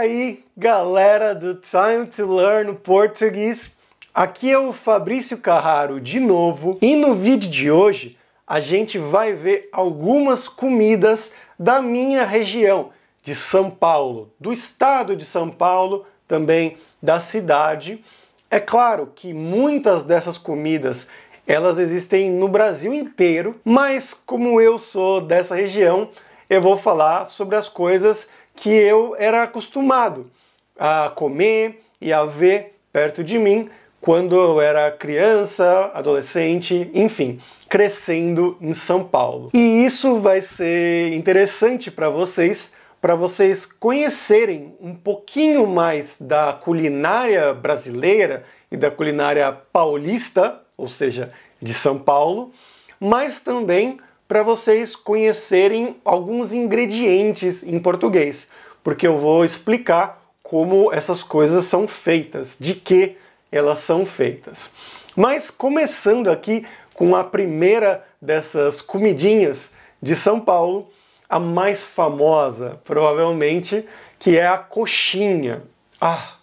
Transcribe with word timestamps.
aí, 0.00 0.42
galera 0.56 1.34
do 1.34 1.54
Time 1.56 2.06
to 2.06 2.24
Learn 2.34 2.74
Português. 2.76 3.70
Aqui 4.14 4.50
é 4.50 4.58
o 4.58 4.72
Fabrício 4.72 5.36
Carraro 5.36 6.00
de 6.00 6.18
novo 6.18 6.78
e 6.80 6.96
no 6.96 7.14
vídeo 7.14 7.50
de 7.50 7.70
hoje 7.70 8.16
a 8.46 8.60
gente 8.60 8.96
vai 8.96 9.34
ver 9.34 9.68
algumas 9.70 10.48
comidas 10.48 11.34
da 11.58 11.82
minha 11.82 12.24
região 12.24 12.88
de 13.22 13.34
São 13.34 13.70
Paulo, 13.70 14.32
do 14.40 14.54
estado 14.54 15.14
de 15.14 15.26
São 15.26 15.50
Paulo, 15.50 16.06
também 16.26 16.78
da 17.02 17.20
cidade. 17.20 18.02
É 18.50 18.58
claro 18.58 19.12
que 19.14 19.34
muitas 19.34 20.02
dessas 20.02 20.38
comidas 20.38 21.08
elas 21.46 21.78
existem 21.78 22.30
no 22.30 22.48
Brasil 22.48 22.94
inteiro, 22.94 23.60
mas 23.62 24.14
como 24.14 24.62
eu 24.62 24.78
sou 24.78 25.20
dessa 25.20 25.54
região, 25.54 26.08
eu 26.48 26.62
vou 26.62 26.78
falar 26.78 27.26
sobre 27.26 27.54
as 27.54 27.68
coisas 27.68 28.30
que 28.60 28.68
eu 28.68 29.16
era 29.18 29.42
acostumado 29.42 30.30
a 30.78 31.10
comer 31.14 31.82
e 31.98 32.12
a 32.12 32.24
ver 32.24 32.78
perto 32.92 33.24
de 33.24 33.38
mim 33.38 33.70
quando 34.02 34.36
eu 34.36 34.60
era 34.60 34.90
criança, 34.90 35.90
adolescente, 35.94 36.90
enfim, 36.94 37.40
crescendo 37.70 38.58
em 38.60 38.74
São 38.74 39.02
Paulo. 39.02 39.50
E 39.54 39.84
isso 39.84 40.18
vai 40.18 40.42
ser 40.42 41.14
interessante 41.14 41.90
para 41.90 42.10
vocês, 42.10 42.72
para 43.00 43.14
vocês 43.14 43.64
conhecerem 43.64 44.74
um 44.78 44.94
pouquinho 44.94 45.66
mais 45.66 46.20
da 46.20 46.52
culinária 46.52 47.54
brasileira 47.54 48.44
e 48.70 48.76
da 48.76 48.90
culinária 48.90 49.50
paulista, 49.72 50.60
ou 50.76 50.88
seja, 50.88 51.32
de 51.62 51.72
São 51.72 51.98
Paulo, 51.98 52.52
mas 52.98 53.40
também 53.40 53.98
para 54.30 54.44
vocês 54.44 54.94
conhecerem 54.94 55.96
alguns 56.04 56.52
ingredientes 56.52 57.64
em 57.64 57.80
português, 57.80 58.48
porque 58.80 59.04
eu 59.04 59.18
vou 59.18 59.44
explicar 59.44 60.22
como 60.40 60.92
essas 60.92 61.20
coisas 61.20 61.64
são 61.64 61.88
feitas, 61.88 62.56
de 62.56 62.74
que 62.74 63.16
elas 63.50 63.80
são 63.80 64.06
feitas. 64.06 64.70
Mas 65.16 65.50
começando 65.50 66.30
aqui 66.30 66.64
com 66.94 67.16
a 67.16 67.24
primeira 67.24 68.06
dessas 68.22 68.80
comidinhas 68.80 69.72
de 70.00 70.14
São 70.14 70.38
Paulo, 70.38 70.88
a 71.28 71.40
mais 71.40 71.82
famosa, 71.84 72.78
provavelmente, 72.84 73.84
que 74.16 74.38
é 74.38 74.46
a 74.46 74.58
coxinha. 74.58 75.64
Ah, 76.00 76.34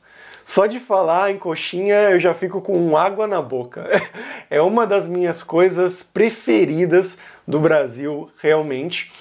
só 0.44 0.66
de 0.66 0.78
falar 0.78 1.32
em 1.32 1.38
coxinha 1.38 1.96
eu 2.10 2.20
já 2.20 2.34
fico 2.34 2.60
com 2.62 2.98
água 2.98 3.28
na 3.28 3.42
boca. 3.42 3.88
É 4.50 4.62
uma 4.62 4.88
das 4.88 5.06
minhas 5.06 5.44
coisas 5.44 6.02
preferidas 6.02 7.18
do 7.48 7.60
Brasil, 7.60 8.30
realmente. 8.42 9.12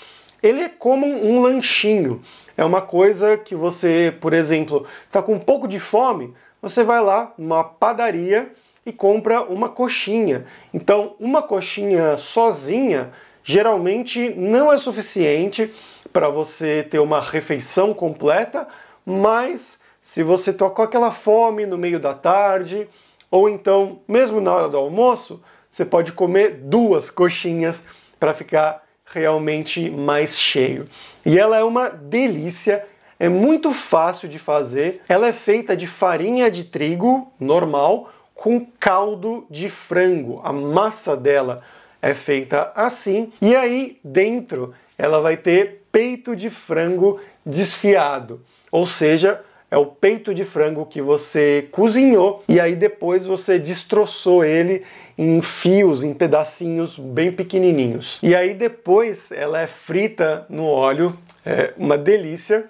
Ele 0.43 0.63
é 0.63 0.69
como 0.69 1.07
um 1.07 1.41
lanchinho. 1.41 2.21
É 2.57 2.65
uma 2.65 2.81
coisa 2.81 3.37
que 3.37 3.55
você, 3.55 4.15
por 4.21 4.33
exemplo, 4.33 4.87
está 5.07 5.23
com 5.23 5.35
um 5.35 5.39
pouco 5.39 5.69
de 5.69 5.79
fome, 5.79 6.35
você 6.61 6.83
vai 6.83 7.01
lá 7.01 7.33
numa 7.39 7.63
padaria 7.63 8.53
e 8.85 8.93
compra 8.93 9.43
uma 9.43 9.69
coxinha. 9.69 10.47
Então, 10.73 11.15
uma 11.21 11.43
coxinha 11.43 12.17
sozinha 12.17 13.13
geralmente 13.43 14.35
não 14.37 14.73
é 14.73 14.79
suficiente 14.79 15.73
para 16.13 16.29
você 16.29 16.83
ter 16.83 16.99
uma 16.99 17.21
refeição 17.21 17.93
completa, 17.93 18.67
mas 19.05 19.81
se 20.01 20.23
você 20.23 20.53
com 20.53 20.83
aquela 20.83 21.11
fome 21.11 21.67
no 21.67 21.77
meio 21.77 22.01
da 22.01 22.15
tarde, 22.15 22.89
ou 23.31 23.49
então 23.49 24.01
mesmo 24.09 24.41
na 24.41 24.55
hora 24.55 24.69
do 24.69 24.77
almoço, 24.77 25.43
você 25.71 25.85
pode 25.85 26.13
comer 26.13 26.61
duas 26.63 27.11
coxinhas 27.11 27.83
para 28.19 28.35
ficar 28.35 28.85
realmente 29.05 29.91
mais 29.91 30.39
cheio. 30.39 30.87
E 31.25 31.39
ela 31.39 31.57
é 31.57 31.63
uma 31.63 31.89
delícia, 31.89 32.85
é 33.19 33.29
muito 33.29 33.73
fácil 33.73 34.29
de 34.29 34.39
fazer. 34.39 35.03
Ela 35.09 35.29
é 35.29 35.33
feita 35.33 35.77
de 35.77 35.87
farinha 35.87 36.51
de 36.51 36.65
trigo 36.65 37.33
normal 37.39 38.13
com 38.35 38.67
caldo 38.79 39.47
de 39.51 39.69
frango. 39.69 40.41
A 40.45 40.53
massa 40.53 41.17
dela 41.17 41.63
é 42.03 42.15
feita 42.15 42.73
assim. 42.75 43.33
E 43.41 43.55
aí 43.55 43.99
dentro 44.05 44.75
ela 44.99 45.21
vai 45.21 45.37
ter 45.37 45.87
peito 45.93 46.35
de 46.37 46.51
frango 46.51 47.21
desfiado, 47.45 48.43
ou 48.71 48.87
seja, 48.87 49.43
é 49.71 49.77
o 49.77 49.87
peito 49.87 50.33
de 50.33 50.45
frango 50.45 50.87
que 50.87 51.03
você 51.03 51.69
cozinhou 51.73 52.45
e 52.49 52.61
aí 52.61 52.77
depois 52.77 53.27
você 53.27 53.59
destroçou 53.59 54.45
ele 54.45 54.85
em 55.19 55.41
fios, 55.41 56.05
em 56.05 56.13
pedacinhos 56.13 56.99
bem 56.99 57.33
pequenininhos. 57.33 58.19
E 58.23 58.35
aí 58.35 58.55
depois 58.55 59.33
ela 59.33 59.61
é 59.61 59.67
frita 59.67 60.47
no 60.49 60.65
óleo, 60.65 61.17
é 61.45 61.73
uma 61.77 61.97
delícia. 61.97 62.67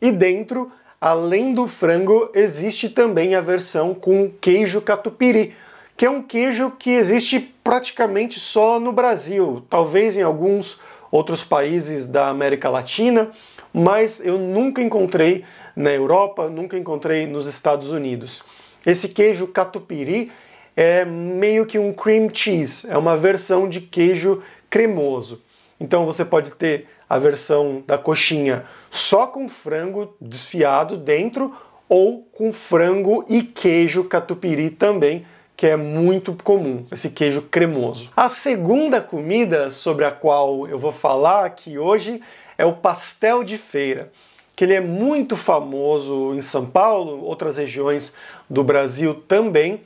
E 0.00 0.10
dentro, 0.10 0.72
além 1.00 1.52
do 1.52 1.66
frango, 1.66 2.30
existe 2.34 2.88
também 2.88 3.34
a 3.34 3.40
versão 3.40 3.94
com 3.94 4.30
queijo 4.40 4.80
catupiry, 4.80 5.54
que 5.96 6.06
é 6.06 6.10
um 6.10 6.22
queijo 6.22 6.70
que 6.78 6.90
existe 6.90 7.54
praticamente 7.62 8.40
só 8.40 8.80
no 8.80 8.92
Brasil, 8.92 9.62
talvez 9.68 10.16
em 10.16 10.22
alguns 10.22 10.80
outros 11.10 11.44
países 11.44 12.06
da 12.06 12.28
América 12.28 12.70
Latina, 12.70 13.30
mas 13.72 14.24
eu 14.24 14.38
nunca 14.38 14.80
encontrei 14.80 15.44
na 15.80 15.90
Europa, 15.90 16.48
nunca 16.48 16.76
encontrei 16.76 17.26
nos 17.26 17.46
Estados 17.46 17.90
Unidos. 17.90 18.42
Esse 18.84 19.08
queijo 19.08 19.48
catupiry 19.48 20.30
é 20.76 21.04
meio 21.04 21.66
que 21.66 21.78
um 21.78 21.92
cream 21.92 22.28
cheese, 22.32 22.86
é 22.88 22.96
uma 22.96 23.16
versão 23.16 23.68
de 23.68 23.80
queijo 23.80 24.42
cremoso. 24.68 25.42
Então 25.80 26.04
você 26.04 26.24
pode 26.24 26.52
ter 26.52 26.86
a 27.08 27.18
versão 27.18 27.82
da 27.86 27.98
coxinha 27.98 28.64
só 28.90 29.26
com 29.26 29.48
frango 29.48 30.14
desfiado 30.20 30.96
dentro 30.96 31.54
ou 31.88 32.22
com 32.32 32.52
frango 32.52 33.24
e 33.28 33.42
queijo 33.42 34.04
catupiry 34.04 34.70
também, 34.70 35.26
que 35.56 35.66
é 35.66 35.76
muito 35.76 36.36
comum, 36.44 36.86
esse 36.92 37.10
queijo 37.10 37.42
cremoso. 37.42 38.10
A 38.16 38.28
segunda 38.28 39.00
comida 39.00 39.70
sobre 39.70 40.04
a 40.04 40.10
qual 40.10 40.68
eu 40.68 40.78
vou 40.78 40.92
falar 40.92 41.44
aqui 41.44 41.78
hoje 41.78 42.22
é 42.56 42.64
o 42.64 42.74
pastel 42.74 43.42
de 43.42 43.56
feira 43.56 44.10
que 44.60 44.64
ele 44.64 44.74
é 44.74 44.80
muito 44.82 45.38
famoso 45.38 46.34
em 46.34 46.42
São 46.42 46.66
Paulo, 46.66 47.24
outras 47.24 47.56
regiões 47.56 48.12
do 48.46 48.62
Brasil 48.62 49.14
também, 49.14 49.80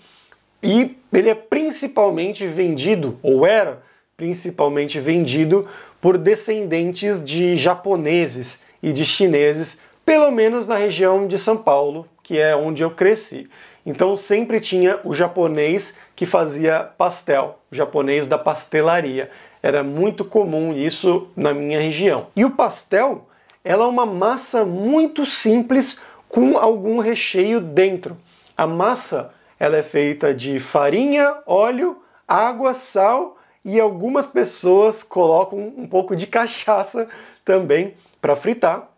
e 0.61 0.97
ele 1.13 1.31
é 1.31 1.35
principalmente 1.37 2.45
vendido, 2.49 3.17
ou 3.23 3.47
era 3.47 3.81
principalmente 4.17 4.99
vendido, 4.99 5.69
por 6.01 6.19
descendentes 6.19 7.25
de 7.25 7.57
japoneses 7.57 8.65
e 8.83 8.93
de 8.93 9.05
chineses, 9.05 9.81
pelo 10.05 10.33
menos 10.33 10.67
na 10.67 10.75
região 10.75 11.29
de 11.29 11.39
São 11.39 11.57
Paulo, 11.57 12.09
que 12.21 12.37
é 12.37 12.57
onde 12.57 12.83
eu 12.83 12.91
cresci. 12.91 13.49
Então 13.87 14.17
sempre 14.17 14.59
tinha 14.59 14.99
o 15.05 15.15
japonês 15.15 15.97
que 16.17 16.27
fazia 16.27 16.81
pastel, 16.81 17.61
o 17.71 17.77
japonês 17.77 18.27
da 18.27 18.39
pastelaria. 18.39 19.31
Era 19.63 19.85
muito 19.85 20.25
comum 20.25 20.73
isso 20.73 21.29
na 21.37 21.55
minha 21.55 21.79
região. 21.79 22.27
E 22.35 22.45
o 22.45 22.51
pastel 22.51 23.29
ela 23.65 23.85
é 23.85 23.89
uma 23.89 24.05
massa 24.05 24.65
muito 24.65 25.25
simples 25.25 25.99
com 26.29 26.59
algum 26.59 26.99
recheio 26.99 27.61
dentro. 27.61 28.17
A 28.55 28.67
massa 28.67 29.33
ela 29.59 29.79
é 29.79 29.83
feita 29.83 30.35
de 30.35 30.61
farinha, 30.61 31.37
óleo, 31.47 32.03
água, 32.29 32.75
sal 32.75 33.39
e 33.65 33.81
algumas 33.81 34.27
pessoas 34.27 35.03
colocam 35.03 35.73
um 35.77 35.87
pouco 35.87 36.15
de 36.15 36.27
cachaça 36.29 37.09
também 37.45 37.95
para 38.21 38.37
fritar. 38.37 38.91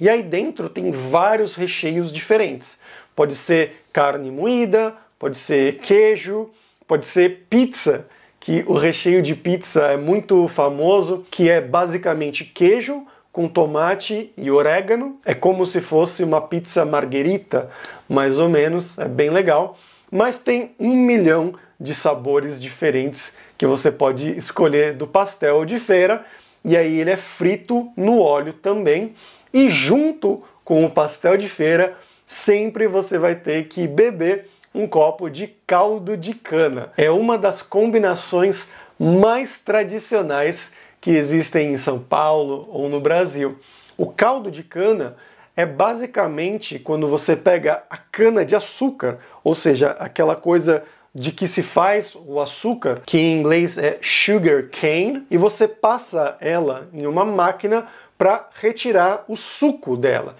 E 0.00 0.08
aí 0.08 0.22
dentro 0.22 0.70
tem 0.70 0.90
vários 0.90 1.54
recheios 1.54 2.10
diferentes. 2.10 2.80
Pode 3.14 3.34
ser 3.34 3.84
carne 3.92 4.30
moída, 4.30 4.94
pode 5.18 5.36
ser 5.36 5.78
queijo, 5.80 6.50
pode 6.86 7.04
ser 7.04 7.46
pizza, 7.50 8.06
que 8.38 8.64
o 8.66 8.74
recheio 8.74 9.20
de 9.20 9.34
pizza 9.34 9.86
é 9.88 9.96
muito 9.96 10.46
famoso, 10.48 11.26
que 11.30 11.50
é 11.50 11.60
basicamente 11.60 12.44
queijo, 12.44 13.04
com 13.38 13.46
tomate 13.46 14.32
e 14.36 14.50
orégano. 14.50 15.16
É 15.24 15.32
como 15.32 15.64
se 15.64 15.80
fosse 15.80 16.24
uma 16.24 16.40
pizza 16.40 16.84
margherita, 16.84 17.68
mais 18.08 18.36
ou 18.36 18.48
menos, 18.48 18.98
é 18.98 19.06
bem 19.06 19.30
legal. 19.30 19.78
Mas 20.10 20.40
tem 20.40 20.72
um 20.76 20.92
milhão 20.92 21.54
de 21.78 21.94
sabores 21.94 22.60
diferentes 22.60 23.36
que 23.56 23.64
você 23.64 23.92
pode 23.92 24.36
escolher 24.36 24.94
do 24.94 25.06
pastel 25.06 25.64
de 25.64 25.78
feira. 25.78 26.24
E 26.64 26.76
aí 26.76 26.98
ele 26.98 27.12
é 27.12 27.16
frito 27.16 27.88
no 27.96 28.18
óleo 28.18 28.52
também. 28.54 29.14
E 29.54 29.70
junto 29.70 30.42
com 30.64 30.84
o 30.84 30.90
pastel 30.90 31.36
de 31.36 31.48
feira, 31.48 31.96
sempre 32.26 32.88
você 32.88 33.18
vai 33.18 33.36
ter 33.36 33.68
que 33.68 33.86
beber 33.86 34.50
um 34.74 34.84
copo 34.84 35.30
de 35.30 35.46
caldo 35.64 36.16
de 36.16 36.34
cana. 36.34 36.92
É 36.96 37.08
uma 37.08 37.38
das 37.38 37.62
combinações 37.62 38.68
mais 38.98 39.58
tradicionais 39.58 40.72
que 41.00 41.10
existem 41.10 41.72
em 41.72 41.78
São 41.78 41.98
Paulo 41.98 42.68
ou 42.70 42.88
no 42.88 43.00
Brasil. 43.00 43.58
O 43.96 44.06
caldo 44.06 44.50
de 44.50 44.62
cana 44.62 45.16
é 45.56 45.66
basicamente 45.66 46.78
quando 46.78 47.08
você 47.08 47.34
pega 47.34 47.82
a 47.90 47.96
cana 47.96 48.44
de 48.44 48.54
açúcar, 48.54 49.18
ou 49.42 49.54
seja, 49.54 49.96
aquela 49.98 50.36
coisa 50.36 50.84
de 51.14 51.32
que 51.32 51.48
se 51.48 51.62
faz 51.62 52.14
o 52.14 52.40
açúcar, 52.40 53.02
que 53.04 53.18
em 53.18 53.40
inglês 53.40 53.76
é 53.76 53.98
sugar 54.00 54.68
cane, 54.68 55.26
e 55.30 55.36
você 55.36 55.66
passa 55.66 56.36
ela 56.40 56.88
em 56.92 57.06
uma 57.06 57.24
máquina 57.24 57.86
para 58.16 58.48
retirar 58.60 59.24
o 59.28 59.36
suco 59.36 59.96
dela. 59.96 60.36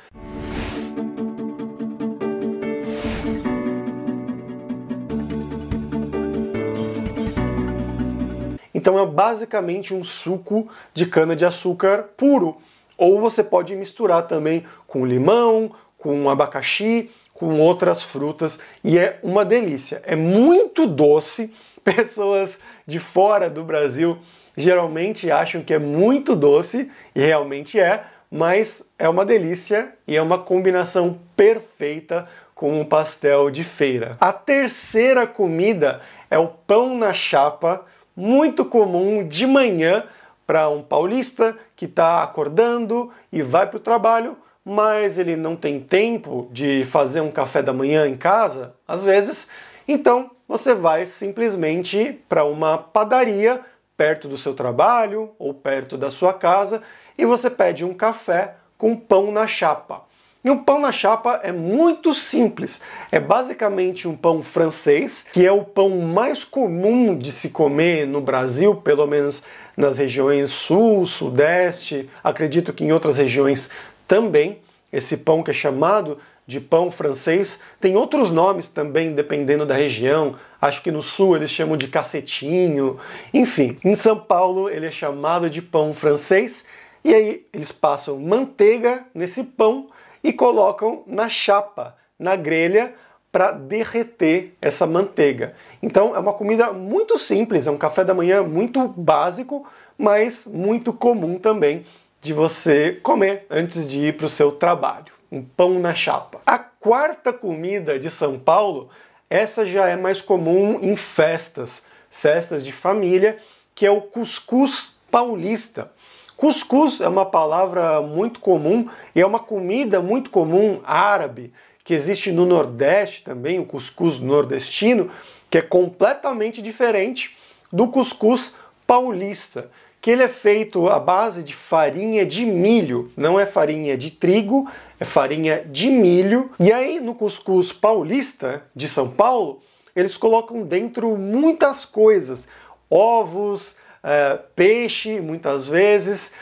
Então 8.78 8.96
é 8.96 9.04
basicamente 9.04 9.92
um 9.92 10.04
suco 10.04 10.68
de 10.94 11.04
cana 11.04 11.34
de 11.34 11.44
açúcar 11.44 12.10
puro. 12.16 12.58
Ou 12.96 13.20
você 13.20 13.42
pode 13.42 13.74
misturar 13.74 14.28
também 14.28 14.64
com 14.86 15.04
limão, 15.04 15.72
com 15.98 16.30
abacaxi, 16.30 17.10
com 17.34 17.58
outras 17.58 18.04
frutas 18.04 18.60
e 18.84 18.96
é 18.96 19.18
uma 19.20 19.44
delícia. 19.44 20.00
É 20.06 20.14
muito 20.14 20.86
doce. 20.86 21.52
Pessoas 21.82 22.56
de 22.86 23.00
fora 23.00 23.50
do 23.50 23.64
Brasil 23.64 24.16
geralmente 24.56 25.28
acham 25.28 25.60
que 25.60 25.74
é 25.74 25.78
muito 25.80 26.36
doce 26.36 26.88
e 27.16 27.20
realmente 27.20 27.80
é, 27.80 28.04
mas 28.30 28.92
é 28.96 29.08
uma 29.08 29.24
delícia 29.24 29.92
e 30.06 30.16
é 30.16 30.22
uma 30.22 30.38
combinação 30.38 31.18
perfeita 31.36 32.28
com 32.54 32.80
um 32.80 32.84
pastel 32.84 33.50
de 33.50 33.64
feira. 33.64 34.16
A 34.20 34.32
terceira 34.32 35.26
comida 35.26 36.00
é 36.30 36.38
o 36.38 36.46
pão 36.46 36.96
na 36.96 37.12
chapa, 37.12 37.84
muito 38.18 38.64
comum 38.64 39.24
de 39.24 39.46
manhã 39.46 40.02
para 40.44 40.68
um 40.68 40.82
paulista 40.82 41.56
que 41.76 41.84
está 41.84 42.20
acordando 42.24 43.12
e 43.30 43.42
vai 43.42 43.64
para 43.64 43.76
o 43.76 43.80
trabalho, 43.80 44.36
mas 44.64 45.18
ele 45.18 45.36
não 45.36 45.54
tem 45.54 45.78
tempo 45.78 46.48
de 46.50 46.84
fazer 46.86 47.20
um 47.20 47.30
café 47.30 47.62
da 47.62 47.72
manhã 47.72 48.08
em 48.08 48.16
casa, 48.16 48.74
às 48.88 49.04
vezes, 49.04 49.48
então 49.86 50.32
você 50.48 50.74
vai 50.74 51.06
simplesmente 51.06 52.18
para 52.28 52.44
uma 52.44 52.76
padaria 52.76 53.60
perto 53.96 54.26
do 54.26 54.36
seu 54.36 54.52
trabalho 54.52 55.30
ou 55.38 55.54
perto 55.54 55.96
da 55.96 56.10
sua 56.10 56.34
casa 56.34 56.82
e 57.16 57.24
você 57.24 57.48
pede 57.48 57.84
um 57.84 57.94
café 57.94 58.56
com 58.76 58.96
pão 58.96 59.30
na 59.30 59.46
chapa. 59.46 60.07
E 60.48 60.50
o 60.50 60.56
pão 60.56 60.80
na 60.80 60.90
chapa 60.90 61.40
é 61.42 61.52
muito 61.52 62.14
simples. 62.14 62.80
É 63.12 63.20
basicamente 63.20 64.08
um 64.08 64.16
pão 64.16 64.40
francês, 64.40 65.26
que 65.30 65.44
é 65.44 65.52
o 65.52 65.62
pão 65.62 65.90
mais 66.00 66.42
comum 66.42 67.14
de 67.18 67.30
se 67.32 67.50
comer 67.50 68.06
no 68.06 68.22
Brasil, 68.22 68.74
pelo 68.76 69.06
menos 69.06 69.42
nas 69.76 69.98
regiões 69.98 70.48
sul, 70.48 71.04
sudeste, 71.04 72.08
acredito 72.24 72.72
que 72.72 72.82
em 72.82 72.92
outras 72.92 73.18
regiões 73.18 73.68
também. 74.08 74.58
Esse 74.90 75.18
pão 75.18 75.42
que 75.42 75.50
é 75.50 75.52
chamado 75.52 76.16
de 76.46 76.60
pão 76.60 76.90
francês 76.90 77.60
tem 77.78 77.94
outros 77.94 78.30
nomes 78.30 78.70
também, 78.70 79.12
dependendo 79.12 79.66
da 79.66 79.74
região. 79.74 80.34
Acho 80.62 80.82
que 80.82 80.90
no 80.90 81.02
sul 81.02 81.36
eles 81.36 81.50
chamam 81.50 81.76
de 81.76 81.88
cacetinho. 81.88 82.98
Enfim, 83.34 83.76
em 83.84 83.94
São 83.94 84.18
Paulo 84.18 84.70
ele 84.70 84.86
é 84.86 84.90
chamado 84.90 85.50
de 85.50 85.60
pão 85.60 85.92
francês. 85.92 86.64
E 87.04 87.14
aí 87.14 87.46
eles 87.52 87.70
passam 87.70 88.18
manteiga 88.18 89.04
nesse 89.14 89.44
pão 89.44 89.90
e 90.22 90.32
colocam 90.32 91.02
na 91.06 91.28
chapa, 91.28 91.96
na 92.18 92.36
grelha, 92.36 92.94
para 93.30 93.52
derreter 93.52 94.54
essa 94.60 94.86
manteiga. 94.86 95.54
Então 95.82 96.16
é 96.16 96.18
uma 96.18 96.32
comida 96.32 96.72
muito 96.72 97.18
simples, 97.18 97.66
é 97.66 97.70
um 97.70 97.78
café 97.78 98.04
da 98.04 98.14
manhã 98.14 98.42
muito 98.42 98.88
básico, 98.88 99.66
mas 99.96 100.46
muito 100.46 100.92
comum 100.92 101.38
também 101.38 101.84
de 102.20 102.32
você 102.32 102.98
comer 103.02 103.46
antes 103.50 103.88
de 103.88 104.08
ir 104.08 104.16
para 104.16 104.26
o 104.26 104.30
seu 104.30 104.52
trabalho. 104.52 105.12
Um 105.30 105.42
pão 105.42 105.78
na 105.78 105.94
chapa. 105.94 106.40
A 106.46 106.58
quarta 106.58 107.32
comida 107.32 107.98
de 107.98 108.10
São 108.10 108.38
Paulo, 108.38 108.88
essa 109.28 109.66
já 109.66 109.88
é 109.88 109.96
mais 109.96 110.22
comum 110.22 110.78
em 110.80 110.96
festas, 110.96 111.82
festas 112.10 112.64
de 112.64 112.72
família, 112.72 113.38
que 113.74 113.84
é 113.84 113.90
o 113.90 114.00
cuscuz 114.00 114.96
paulista. 115.10 115.90
Cuscuz 116.38 117.00
é 117.00 117.08
uma 117.08 117.26
palavra 117.26 118.00
muito 118.00 118.38
comum 118.38 118.88
e 119.12 119.20
é 119.20 119.26
uma 119.26 119.40
comida 119.40 120.00
muito 120.00 120.30
comum 120.30 120.80
árabe, 120.84 121.52
que 121.82 121.92
existe 121.92 122.30
no 122.30 122.46
Nordeste 122.46 123.24
também, 123.24 123.58
o 123.58 123.66
cuscuz 123.66 124.20
nordestino, 124.20 125.10
que 125.50 125.58
é 125.58 125.62
completamente 125.62 126.62
diferente 126.62 127.36
do 127.72 127.88
cuscuz 127.88 128.54
paulista, 128.86 129.68
que 130.00 130.12
ele 130.12 130.22
é 130.22 130.28
feito 130.28 130.88
à 130.88 131.00
base 131.00 131.42
de 131.42 131.52
farinha 131.52 132.24
de 132.24 132.46
milho, 132.46 133.10
não 133.16 133.40
é 133.40 133.44
farinha 133.44 133.98
de 133.98 134.12
trigo, 134.12 134.70
é 135.00 135.04
farinha 135.04 135.64
de 135.66 135.90
milho. 135.90 136.52
E 136.60 136.72
aí 136.72 137.00
no 137.00 137.16
cuscuz 137.16 137.72
paulista 137.72 138.62
de 138.76 138.86
São 138.86 139.10
Paulo, 139.10 139.60
eles 139.96 140.16
colocam 140.16 140.62
dentro 140.62 141.16
muitas 141.16 141.84
coisas, 141.84 142.46
ovos, 142.88 143.76
é, 144.02 144.38
peixe, 144.54 145.20
muitas 145.20 145.68
vezes. 145.68 146.32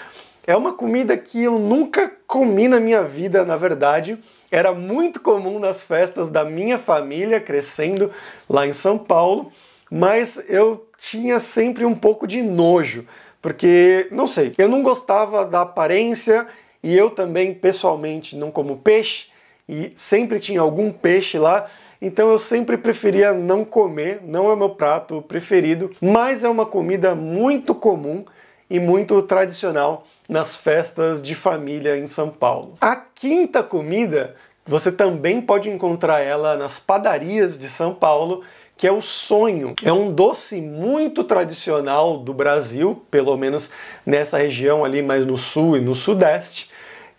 É 0.47 0.57
uma 0.57 0.75
comida 0.75 1.17
que 1.17 1.43
eu 1.43 1.59
nunca 1.59 2.11
comi 2.27 2.69
na 2.69 2.79
minha 2.79 3.03
vida, 3.03 3.45
na 3.45 3.57
verdade. 3.57 4.19
Era 4.51 4.73
muito 4.73 5.21
comum 5.21 5.59
nas 5.59 5.83
festas 5.83 6.31
da 6.31 6.45
minha 6.45 6.79
família, 6.79 7.41
crescendo 7.41 8.13
lá 8.49 8.67
em 8.67 8.73
São 8.73 8.97
Paulo, 8.97 9.51
mas 9.91 10.43
eu 10.49 10.89
tinha 10.97 11.41
sempre 11.41 11.85
um 11.85 11.95
pouco 11.95 12.27
de 12.27 12.43
nojo, 12.43 13.07
porque, 13.43 14.07
não 14.11 14.27
sei, 14.27 14.55
eu 14.57 14.69
não 14.69 14.83
gostava 14.83 15.45
da 15.45 15.63
aparência 15.63 16.47
e 16.83 16.97
eu 16.97 17.11
também, 17.11 17.53
pessoalmente, 17.53 18.37
não 18.37 18.51
como 18.51 18.77
peixe 18.77 19.27
e 19.69 19.93
sempre 19.97 20.39
tinha 20.39 20.61
algum 20.61 20.93
peixe 20.93 21.39
lá 21.39 21.67
então 22.01 22.31
eu 22.31 22.39
sempre 22.39 22.77
preferia 22.77 23.33
não 23.33 23.65
comer, 23.65 24.21
não 24.25 24.51
é 24.51 24.57
meu 24.57 24.71
prato 24.71 25.23
preferido, 25.23 25.91
mas 26.01 26.45
é 26.45 26.49
uma 26.49 26.67
comida 26.67 27.15
muito 27.15 27.75
comum 27.75 28.25
e 28.69 28.79
muito 28.79 29.21
tradicional 29.23 30.07
nas 30.29 30.57
festas 30.57 31.23
de 31.23 31.35
família 31.35 31.97
em 31.97 32.07
São 32.07 32.29
Paulo. 32.29 32.75
A 32.81 32.97
quinta 32.97 33.63
comida, 33.63 34.35
você 34.67 34.91
também 34.91 35.41
pode 35.41 35.71
encontrar 35.71 36.21
ela 36.21 36.57
nas 36.57 36.79
padarias 36.79 37.59
de 37.59 37.71
São 37.71 37.95
Paulo, 37.95 38.43
que 38.77 38.87
é 38.87 38.93
o 38.93 39.01
sonho. 39.01 39.75
É 39.83 39.93
um 39.93 40.13
doce 40.13 40.61
muito 40.61 41.25
tradicional 41.25 42.19
do 42.19 42.35
Brasil, 42.35 43.03
pelo 43.11 43.37
menos 43.37 43.71
nessa 44.05 44.37
região 44.39 44.85
ali 44.85 45.01
mais 45.01 45.25
no 45.25 45.39
sul 45.39 45.77
e 45.77 45.81
no 45.81 45.95
sudeste 45.95 46.76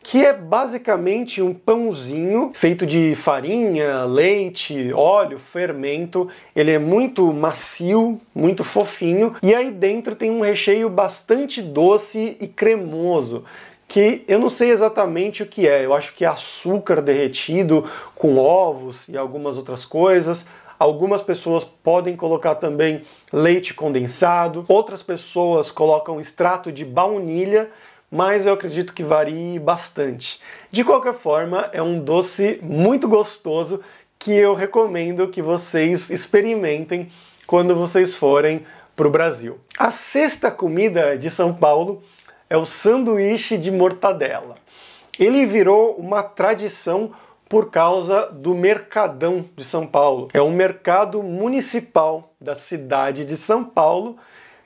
que 0.10 0.26
é 0.26 0.32
basicamente 0.32 1.42
um 1.42 1.54
pãozinho 1.54 2.52
feito 2.54 2.86
de 2.86 3.14
farinha, 3.14 4.06
leite, 4.06 4.94
óleo, 4.94 5.38
fermento. 5.38 6.30
Ele 6.56 6.72
é 6.72 6.80
muito 6.80 7.34
macio, 7.34 8.18
muito 8.34 8.64
fofinho, 8.64 9.36
e 9.44 9.54
aí 9.54 9.70
dentro 9.70 10.16
tem 10.16 10.32
um 10.32 10.40
recheio 10.40 10.90
bastante 10.90 11.62
doce 11.62 12.38
e 12.40 12.48
cremoso 12.48 13.44
que 13.86 14.24
eu 14.30 14.40
não 14.40 14.48
sei 14.48 14.72
exatamente 14.72 15.44
o 15.44 15.46
que 15.46 15.68
é. 15.68 15.84
Eu 15.84 15.94
acho 15.94 16.16
que 16.16 16.24
é 16.24 16.28
açúcar 16.30 17.02
derretido 17.02 17.84
com 18.16 18.38
ovos 18.38 19.10
e 19.10 19.18
algumas 19.18 19.58
outras 19.58 19.84
coisas. 19.84 20.48
Algumas 20.80 21.22
pessoas 21.22 21.66
podem 21.66 22.16
colocar 22.16 22.56
também 22.56 23.02
leite 23.34 23.74
condensado, 23.74 24.64
outras 24.70 25.04
pessoas 25.04 25.70
colocam 25.70 26.18
extrato 26.22 26.72
de 26.72 26.86
baunilha 26.86 27.70
mas 28.12 28.46
eu 28.46 28.54
acredito 28.54 28.94
que 28.94 29.04
varie 29.04 29.60
bastante. 29.60 30.40
De 30.72 30.84
qualquer 30.84 31.14
forma, 31.14 31.70
é 31.74 31.82
um 31.82 32.00
doce 32.00 32.60
muito 32.62 33.08
gostoso 33.08 33.82
que 34.18 34.32
eu 34.32 34.54
recomendo 34.54 35.28
que 35.28 35.42
vocês 35.42 36.10
experimentem 36.10 37.12
quando 37.46 37.76
vocês 37.76 38.16
forem 38.16 38.66
para 38.96 39.08
o 39.08 39.12
Brasil. 39.12 39.60
A 39.78 39.92
sexta 39.92 40.50
comida 40.50 41.18
de 41.18 41.30
São 41.30 41.54
Paulo 41.54 42.02
é 42.50 42.58
o 42.58 42.66
sanduíche 42.66 43.58
de 43.58 43.70
mortadela. 43.70 44.56
Ele 45.20 45.46
virou 45.46 45.96
uma 45.96 46.24
tradição 46.24 47.12
por 47.48 47.72
causa 47.72 48.28
do 48.28 48.54
Mercadão 48.54 49.46
de 49.56 49.64
São 49.64 49.88
Paulo. 49.88 50.28
É 50.34 50.42
um 50.42 50.52
mercado 50.52 51.24
municipal 51.24 52.34
da 52.40 52.56
cidade 52.56 53.26
de 53.26 53.38
São 53.38 53.64
Paulo, 53.64 54.18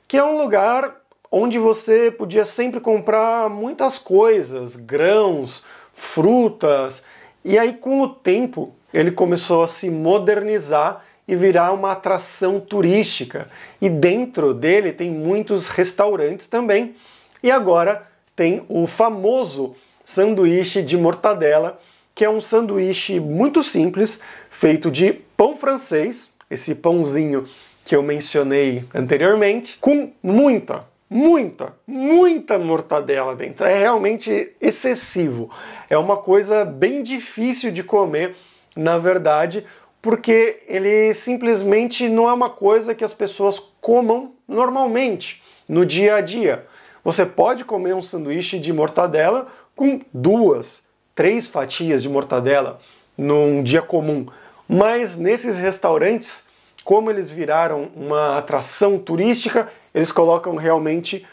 que 0.08 0.16
é 0.16 0.24
um 0.24 0.36
lugar 0.36 1.01
onde 1.34 1.58
você 1.58 2.10
podia 2.10 2.44
sempre 2.44 2.78
comprar 2.78 3.48
muitas 3.48 3.98
coisas, 3.98 4.76
grãos, 4.76 5.64
frutas, 5.94 7.02
e 7.42 7.58
aí 7.58 7.72
com 7.72 8.02
o 8.02 8.08
tempo 8.08 8.74
ele 8.92 9.10
começou 9.10 9.62
a 9.62 9.68
se 9.68 9.88
modernizar 9.88 11.02
e 11.26 11.34
virar 11.34 11.72
uma 11.72 11.92
atração 11.92 12.60
turística. 12.60 13.48
E 13.80 13.88
dentro 13.88 14.52
dele 14.52 14.92
tem 14.92 15.10
muitos 15.10 15.68
restaurantes 15.68 16.46
também. 16.46 16.94
E 17.42 17.50
agora 17.50 18.06
tem 18.36 18.62
o 18.68 18.86
famoso 18.86 19.74
sanduíche 20.04 20.82
de 20.82 20.98
mortadela, 20.98 21.80
que 22.14 22.24
é 22.24 22.28
um 22.28 22.42
sanduíche 22.42 23.18
muito 23.18 23.62
simples, 23.62 24.20
feito 24.50 24.90
de 24.90 25.14
pão 25.34 25.56
francês, 25.56 26.30
esse 26.50 26.74
pãozinho 26.74 27.48
que 27.86 27.96
eu 27.96 28.02
mencionei 28.02 28.84
anteriormente, 28.94 29.78
com 29.80 30.12
muita, 30.22 30.84
muita, 31.12 31.76
muita 31.86 32.58
mortadela 32.58 33.36
dentro. 33.36 33.66
É 33.66 33.78
realmente 33.78 34.52
excessivo. 34.60 35.50
É 35.90 35.98
uma 35.98 36.16
coisa 36.16 36.64
bem 36.64 37.02
difícil 37.02 37.70
de 37.70 37.84
comer, 37.84 38.34
na 38.74 38.96
verdade, 38.96 39.66
porque 40.00 40.62
ele 40.66 41.12
simplesmente 41.12 42.08
não 42.08 42.28
é 42.28 42.32
uma 42.32 42.48
coisa 42.48 42.94
que 42.94 43.04
as 43.04 43.12
pessoas 43.12 43.60
comam 43.80 44.32
normalmente 44.48 45.42
no 45.68 45.84
dia 45.84 46.16
a 46.16 46.20
dia. 46.22 46.66
Você 47.04 47.26
pode 47.26 47.64
comer 47.64 47.94
um 47.94 48.02
sanduíche 48.02 48.58
de 48.58 48.72
mortadela 48.72 49.48
com 49.76 50.00
duas, 50.14 50.82
três 51.14 51.46
fatias 51.46 52.02
de 52.02 52.08
mortadela 52.08 52.80
num 53.18 53.62
dia 53.62 53.82
comum, 53.82 54.26
mas 54.66 55.16
nesses 55.16 55.56
restaurantes, 55.56 56.44
como 56.84 57.10
eles 57.10 57.30
viraram 57.30 57.90
uma 57.94 58.38
atração 58.38 58.98
turística, 58.98 59.68
eles 59.94 60.12
colocam 60.12 60.56
realmente 60.56 61.26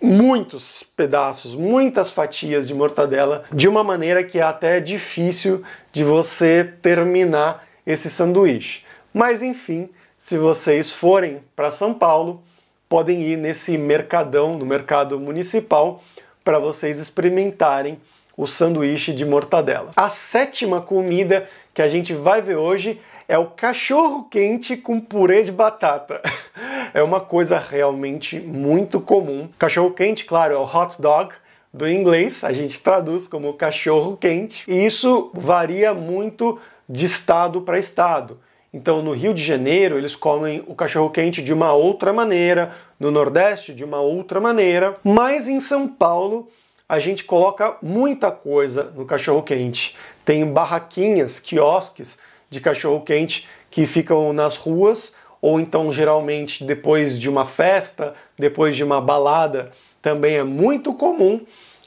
muitos 0.00 0.82
pedaços, 0.96 1.54
muitas 1.54 2.12
fatias 2.12 2.68
de 2.68 2.74
mortadela, 2.74 3.44
de 3.52 3.68
uma 3.68 3.82
maneira 3.82 4.22
que 4.22 4.38
é 4.38 4.42
até 4.42 4.80
difícil 4.80 5.62
de 5.92 6.04
você 6.04 6.64
terminar 6.82 7.66
esse 7.86 8.10
sanduíche. 8.10 8.84
Mas 9.12 9.42
enfim, 9.42 9.88
se 10.18 10.36
vocês 10.36 10.92
forem 10.92 11.40
para 11.56 11.70
São 11.70 11.94
Paulo, 11.94 12.42
podem 12.88 13.22
ir 13.22 13.36
nesse 13.36 13.78
mercadão, 13.78 14.58
no 14.58 14.66
mercado 14.66 15.18
municipal, 15.18 16.02
para 16.44 16.58
vocês 16.58 16.98
experimentarem 16.98 17.98
o 18.36 18.46
sanduíche 18.46 19.12
de 19.12 19.24
mortadela. 19.24 19.92
A 19.96 20.08
sétima 20.08 20.80
comida 20.80 21.48
que 21.72 21.80
a 21.80 21.88
gente 21.88 22.12
vai 22.12 22.42
ver 22.42 22.56
hoje 22.56 23.00
é 23.28 23.38
o 23.38 23.46
cachorro 23.46 24.24
quente 24.30 24.76
com 24.76 25.00
purê 25.00 25.42
de 25.42 25.52
batata. 25.52 26.20
É 26.92 27.02
uma 27.02 27.20
coisa 27.20 27.58
realmente 27.58 28.38
muito 28.38 29.00
comum. 29.00 29.48
Cachorro 29.58 29.90
quente, 29.90 30.24
claro, 30.24 30.54
é 30.54 30.56
o 30.56 30.62
hot 30.62 31.02
dog 31.02 31.34
do 31.72 31.88
inglês, 31.88 32.44
a 32.44 32.52
gente 32.52 32.80
traduz 32.80 33.26
como 33.26 33.52
cachorro 33.54 34.16
quente, 34.16 34.62
e 34.70 34.86
isso 34.86 35.32
varia 35.34 35.92
muito 35.92 36.60
de 36.88 37.04
estado 37.04 37.62
para 37.62 37.80
estado. 37.80 38.38
Então, 38.72 39.02
no 39.02 39.10
Rio 39.10 39.34
de 39.34 39.42
Janeiro, 39.42 39.98
eles 39.98 40.14
comem 40.14 40.62
o 40.68 40.74
cachorro 40.76 41.10
quente 41.10 41.42
de 41.42 41.52
uma 41.52 41.72
outra 41.72 42.12
maneira, 42.12 42.72
no 43.00 43.10
Nordeste, 43.10 43.74
de 43.74 43.82
uma 43.82 44.00
outra 44.00 44.40
maneira, 44.40 44.94
mas 45.02 45.48
em 45.48 45.58
São 45.58 45.88
Paulo, 45.88 46.48
a 46.88 47.00
gente 47.00 47.24
coloca 47.24 47.76
muita 47.82 48.30
coisa 48.30 48.92
no 48.94 49.04
cachorro 49.04 49.42
quente. 49.42 49.96
Tem 50.24 50.46
barraquinhas, 50.46 51.40
quiosques 51.40 52.18
de 52.54 52.60
cachorro 52.60 53.02
quente 53.02 53.48
que 53.70 53.84
ficam 53.84 54.32
nas 54.32 54.56
ruas 54.56 55.14
ou 55.42 55.60
então 55.60 55.92
geralmente 55.92 56.64
depois 56.64 57.18
de 57.18 57.28
uma 57.28 57.44
festa, 57.44 58.14
depois 58.38 58.74
de 58.74 58.82
uma 58.82 59.00
balada, 59.00 59.72
também 60.00 60.36
é 60.36 60.42
muito 60.42 60.94
comum. 60.94 61.40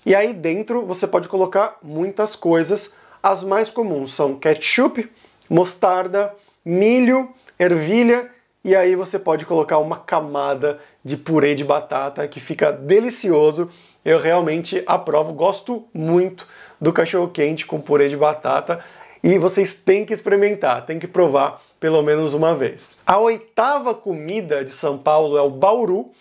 E 0.05 0.13
aí 0.13 0.31
dentro 0.33 0.85
você 0.85 1.07
pode 1.07 1.27
colocar 1.27 1.77
muitas 1.81 2.35
coisas. 2.35 2.93
As 3.23 3.43
mais 3.43 3.71
comuns 3.71 4.13
são 4.13 4.35
ketchup, 4.35 5.09
mostarda, 5.49 6.33
milho, 6.63 7.29
ervilha 7.57 8.29
e 8.63 8.75
aí 8.75 8.95
você 8.95 9.17
pode 9.17 9.45
colocar 9.45 9.77
uma 9.77 9.97
camada 9.97 10.79
de 11.03 11.15
purê 11.15 11.55
de 11.55 11.63
batata 11.63 12.27
que 12.27 12.39
fica 12.39 12.71
delicioso. 12.71 13.71
Eu 14.03 14.19
realmente 14.19 14.83
aprovo, 14.85 15.33
gosto 15.33 15.87
muito 15.93 16.45
do 16.79 16.93
cachorro 16.93 17.29
quente 17.29 17.65
com 17.65 17.81
purê 17.81 18.09
de 18.09 18.17
batata 18.17 18.83
e 19.23 19.37
vocês 19.37 19.75
têm 19.75 20.05
que 20.05 20.13
experimentar, 20.13 20.85
têm 20.85 20.99
que 20.99 21.07
provar 21.07 21.61
pelo 21.79 22.01
menos 22.01 22.33
uma 22.33 22.55
vez. 22.55 22.99
A 23.05 23.17
oitava 23.19 23.93
comida 23.93 24.63
de 24.63 24.71
São 24.71 24.97
Paulo 24.97 25.37
é 25.37 25.41
o 25.41 25.49
bauru, 25.49 26.11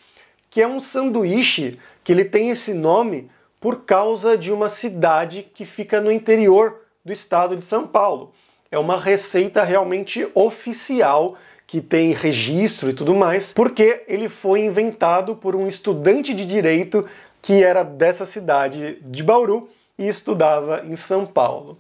que 0.51 0.61
é 0.61 0.69
um 0.69 0.81
sanduíche 0.81 1.79
que 2.05 2.13
ele 2.13 2.25
tem 2.25 2.51
esse 2.51 2.73
nome 2.73 3.31
por 3.61 3.85
causa 3.85 4.37
de 4.37 4.53
uma 4.53 4.69
cidade 4.69 5.43
que 5.55 5.65
fica 5.65 6.01
no 6.01 6.13
interior 6.13 6.83
do 7.05 7.13
estado 7.13 7.57
de 7.57 7.65
São 7.65 7.87
Paulo. 7.87 8.33
É 8.71 8.79
uma 8.79 8.99
receita 8.99 9.63
realmente 9.63 10.29
oficial 10.35 11.37
que 11.67 11.81
tem 11.81 12.13
registro 12.13 12.91
e 12.91 12.93
tudo 12.93 13.15
mais, 13.15 13.53
porque 13.53 14.05
ele 14.07 14.29
foi 14.29 14.61
inventado 14.61 15.35
por 15.35 15.57
um 15.57 15.67
estudante 15.67 16.33
de 16.33 16.47
direito 16.47 17.09
que 17.43 17.63
era 17.63 17.83
dessa 17.83 18.25
cidade 18.25 18.99
de 19.03 19.23
Bauru 19.23 19.69
e 19.99 20.07
estudava 20.07 20.85
em 20.87 20.97
São 20.97 21.27
Paulo. 21.27 21.79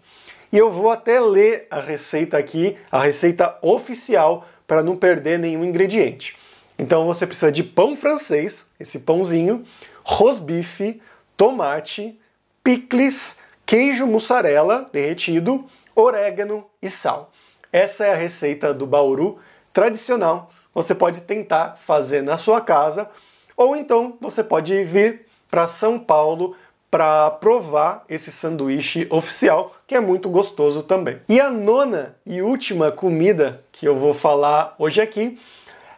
E 0.57 0.59
eu 0.59 0.71
vou 0.71 0.91
até 0.91 1.21
ler 1.21 1.67
a 1.71 1.81
receita 1.81 2.39
aqui, 2.39 2.79
a 2.91 2.99
receita 2.99 3.59
oficial, 3.61 4.49
para 4.67 4.83
não 4.83 4.97
perder 4.97 5.39
nenhum 5.39 5.63
ingrediente. 5.63 6.35
Então 6.79 7.05
você 7.05 7.27
precisa 7.27 7.53
de 7.53 7.63
pão 7.63 7.95
francês, 7.95 8.67
esse 8.81 9.01
pãozinho, 9.01 9.67
rosbife, 10.03 10.99
tomate, 11.37 12.19
picles, 12.65 13.39
queijo 13.67 14.07
mussarela 14.07 14.89
derretido, 14.91 15.67
orégano 15.95 16.65
e 16.81 16.89
sal. 16.89 17.31
Essa 17.71 18.07
é 18.07 18.13
a 18.15 18.17
receita 18.17 18.73
do 18.73 18.87
bauru 18.87 19.39
tradicional. 19.75 20.51
Você 20.73 20.95
pode 20.95 21.21
tentar 21.21 21.77
fazer 21.85 22.23
na 22.23 22.39
sua 22.39 22.63
casa 22.63 23.11
ou 23.55 23.77
então 23.77 24.17
você 24.23 24.43
pode 24.43 24.83
vir 24.85 25.27
para 25.51 25.69
São 25.69 25.99
Paulo 25.99 26.57
para 26.97 27.31
provar 27.31 28.07
esse 28.09 28.33
sanduíche 28.33 29.07
oficial, 29.11 29.76
que 29.87 29.95
é 29.95 30.00
muito 30.00 30.31
gostoso 30.31 30.83
também. 30.83 31.19
E 31.29 31.38
a 31.38 31.50
nona 31.50 32.17
e 32.25 32.41
última 32.41 32.91
comida 32.91 33.62
que 33.71 33.87
eu 33.87 33.95
vou 33.97 34.15
falar 34.15 34.75
hoje 34.79 35.03
aqui, 35.03 35.38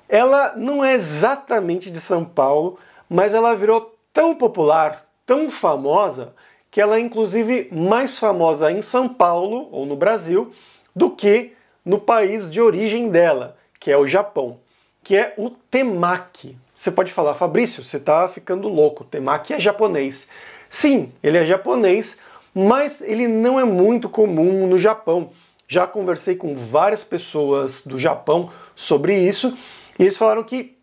ela 0.09 0.55
não 0.57 0.85
é 0.85 0.95
exatamente 0.95 1.89
de 1.89 2.01
São 2.01 2.25
Paulo, 2.25 2.81
mas 3.09 3.33
ela 3.33 3.55
virou 3.55 3.97
tão 4.13 4.35
popular, 4.35 5.07
tão 5.25 5.49
famosa, 5.49 6.35
que 6.69 6.81
ela 6.81 6.97
é 6.97 7.01
inclusive 7.01 7.69
mais 7.71 8.19
famosa 8.19 8.73
em 8.73 8.83
São 8.83 9.09
Paulo 9.09 9.69
ou 9.71 9.87
no 9.87 9.95
Brasil 9.95 10.53
do 10.97 11.11
que 11.11 11.53
no 11.85 12.01
país 12.01 12.51
de 12.51 12.61
origem 12.61 13.09
dela, 13.09 13.57
que 13.79 13.89
é 13.89 13.97
o 13.97 14.05
Japão, 14.05 14.59
que 15.05 15.17
é 15.17 15.33
o 15.39 15.49
temaki. 15.49 16.57
Você 16.75 16.91
pode 16.91 17.13
falar, 17.13 17.35
Fabrício, 17.35 17.85
você 17.85 17.99
está 17.99 18.27
ficando 18.27 18.67
louco, 18.67 19.05
temaki 19.05 19.53
é 19.53 19.61
japonês. 19.61 20.29
Sim, 20.71 21.13
ele 21.23 21.39
é 21.39 21.45
japonês, 21.45 22.19
mas 22.55 23.01
ele 23.01 23.27
não 23.27 23.59
é 23.59 23.65
muito 23.65 24.09
comum 24.09 24.67
no 24.67 24.79
Japão. 24.79 25.31
Já 25.67 25.87
conversei 25.87 26.37
com 26.37 26.55
várias 26.55 27.05
pessoas 27.05 27.87
do 27.87 27.99
Japão 27.99 28.51
sobre 28.75 29.19
isso 29.19 29.57
e 29.99 30.03
eles 30.03 30.17
falaram 30.17 30.43
que 30.45 30.77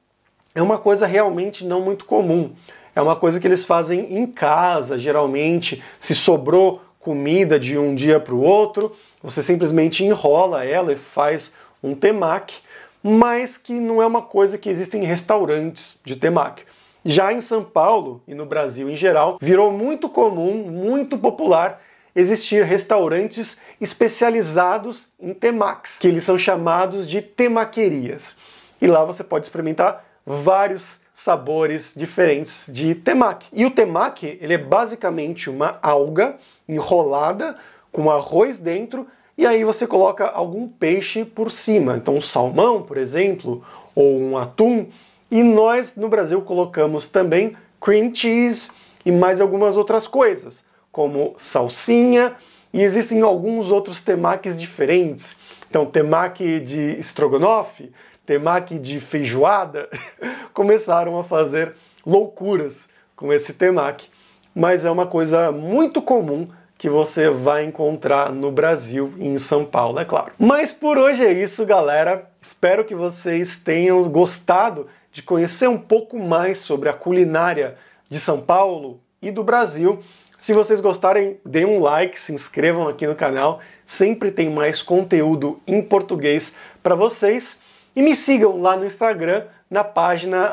é 0.54 0.62
uma 0.62 0.77
coisa 0.77 1.06
realmente 1.06 1.65
não 1.65 1.82
muito 1.82 2.06
comum. 2.06 2.56
É 2.96 3.01
uma 3.01 3.15
coisa 3.15 3.39
que 3.39 3.48
eles 3.48 3.65
fazem 3.65 4.18
em 4.18 4.25
casa, 4.25 4.98
geralmente, 4.98 5.84
se 6.00 6.15
sobrou 6.15 6.82
comida 7.00 7.60
de 7.60 7.77
um 7.77 7.94
dia 7.94 8.20
para 8.20 8.34
o 8.34 8.42
outro, 8.42 8.96
você 9.22 9.44
simplesmente 9.44 10.04
enrola 10.04 10.63
ela 10.63 10.94
e 10.94 10.96
faz 10.96 11.54
um 11.84 11.94
temaki, 11.94 12.56
mas 13.04 13.58
que 13.58 13.74
não 13.74 14.01
é 14.01 14.06
uma 14.08 14.22
coisa 14.22 14.58
que 14.58 14.70
existe 14.70 14.98
em 14.98 15.04
restaurantes 15.04 16.00
de 16.04 16.15
temaki. 16.15 16.63
Já 17.07 17.31
em 17.31 17.39
São 17.39 17.63
Paulo 17.63 18.24
e 18.27 18.33
no 18.33 18.47
Brasil 18.47 18.89
em 18.89 18.95
geral, 18.95 19.38
virou 19.39 19.71
muito 19.71 20.09
comum, 20.09 20.55
muito 20.63 21.19
popular 21.19 21.79
existir 22.15 22.63
restaurantes 22.63 23.62
especializados 23.79 25.09
em 25.19 25.31
temacs, 25.31 26.00
que 26.00 26.07
eles 26.07 26.24
são 26.24 26.35
chamados 26.35 27.05
de 27.05 27.21
temaquerias. 27.21 28.35
E 28.81 28.88
lá 28.88 29.05
você 29.05 29.24
pode 29.24 29.45
experimentar 29.45 30.03
vários 30.25 31.01
sabores 31.13 31.93
diferentes 31.95 32.65
de 32.69 32.95
temaki. 32.95 33.47
E 33.53 33.65
o 33.65 33.71
temaki, 33.71 34.39
ele 34.41 34.55
é 34.55 34.57
basicamente 34.57 35.47
uma 35.47 35.77
alga 35.83 36.38
enrolada 36.67 37.55
com 37.91 38.09
arroz 38.09 38.57
dentro 38.57 39.07
e 39.38 39.45
aí 39.45 39.63
você 39.63 39.85
coloca 39.85 40.25
algum 40.25 40.67
peixe 40.67 41.24
por 41.24 41.51
cima. 41.51 41.97
Então 41.97 42.15
um 42.15 42.21
salmão, 42.21 42.81
por 42.81 42.97
exemplo, 42.97 43.63
ou 43.93 44.19
um 44.19 44.38
atum 44.38 44.88
e 45.29 45.44
nós 45.44 45.96
no 45.96 46.08
Brasil 46.08 46.41
colocamos 46.41 47.08
também 47.08 47.55
cream 47.82 48.13
cheese 48.13 48.70
e 49.05 49.12
mais 49.12 49.39
algumas 49.39 49.77
outras 49.77 50.08
coisas, 50.08 50.63
como 50.91 51.36
salsinha, 51.38 52.36
e 52.74 52.82
existem 52.82 53.22
alguns 53.22 53.70
outros 53.70 54.01
temakis 54.01 54.60
diferentes. 54.60 55.36
Então, 55.70 55.86
temaki 55.86 56.60
de 56.60 57.00
estrogonofe, 57.00 57.91
temaki 58.25 58.79
de 58.79 59.00
feijoada, 59.00 59.89
começaram 60.53 61.20
a 61.20 61.24
fazer 61.24 61.75
loucuras 62.05 62.89
com 63.15 63.32
esse 63.32 63.53
temaki, 63.53 64.10
mas 64.53 64.86
é 64.86 64.91
uma 64.91 65.05
coisa 65.05 65.51
muito 65.51 66.01
comum 66.01 66.48
que 66.77 66.89
você 66.89 67.29
vai 67.29 67.63
encontrar 67.63 68.32
no 68.32 68.51
Brasil 68.51 69.13
e 69.17 69.27
em 69.27 69.38
São 69.38 69.63
Paulo, 69.63 70.00
é 70.00 70.05
claro. 70.05 70.34
Mas 70.38 70.74
por 70.74 70.98
hoje 70.98 71.24
é 71.24 71.32
isso, 71.32 71.65
galera. 71.65 72.29
Espero 72.41 72.84
que 72.84 72.94
vocês 72.94 73.58
tenham 73.58 74.03
gostado 74.10 74.88
de 75.15 75.24
conhecer 75.24 75.69
um 75.69 75.77
pouco 75.77 76.19
mais 76.19 76.57
sobre 76.57 76.89
a 76.89 76.93
culinária 76.93 77.77
de 78.10 78.19
São 78.19 78.41
Paulo 78.41 79.00
e 79.22 79.31
do 79.31 79.45
Brasil. 79.45 80.03
Se 80.38 80.51
vocês 80.51 80.81
gostarem, 80.81 81.39
deem 81.45 81.65
um 81.65 81.79
like, 81.79 82.19
se 82.19 82.34
inscrevam 82.34 82.86
aqui 82.89 83.07
no 83.07 83.15
canal. 83.15 83.62
Sempre 83.86 84.29
tem 84.29 84.50
mais 84.50 84.81
conteúdo 84.81 85.57
em 85.65 85.81
português 85.81 86.53
para 86.84 86.95
vocês. 86.95 87.62
E 87.95 88.01
me 88.01 88.13
sigam 88.13 88.62
lá 88.62 88.75
no 88.75 88.86
Instagram, 88.86 89.45
na 89.69 89.86
página 89.86 90.51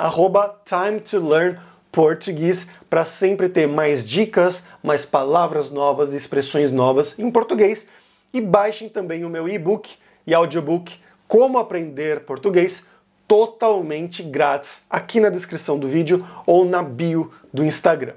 Time 0.65 1.01
to 1.01 1.29
Learn 1.29 1.59
Português, 1.91 2.69
para 2.89 3.05
sempre 3.05 3.49
ter 3.49 3.67
mais 3.67 4.09
dicas, 4.09 4.63
mais 4.81 5.05
palavras 5.05 5.71
novas 5.71 6.13
expressões 6.13 6.71
novas 6.71 7.19
em 7.19 7.29
português. 7.33 7.89
E 8.33 8.41
baixem 8.41 8.89
também 8.89 9.25
o 9.25 9.29
meu 9.29 9.49
e-book 9.49 9.91
e 10.25 10.33
audiobook 10.33 11.01
Como 11.27 11.59
Aprender 11.59 12.21
Português 12.21 12.92
totalmente 13.33 14.23
grátis 14.23 14.83
aqui 14.91 15.19
na 15.19 15.31
descrição 15.31 15.79
do 15.79 15.89
vídeo 15.89 16.29
ou 16.45 16.67
na 16.67 16.83
bio 16.83 17.33
do 17.51 17.65
Instagram. 17.65 18.13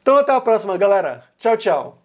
Então 0.00 0.16
até 0.16 0.32
a 0.32 0.40
próxima, 0.40 0.74
galera. 0.78 1.22
Tchau, 1.38 1.54
tchau. 1.58 1.98